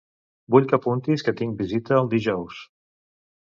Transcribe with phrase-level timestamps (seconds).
[0.53, 2.65] Vull que apuntis que tinc visita el dijous.